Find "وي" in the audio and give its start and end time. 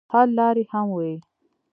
0.97-1.13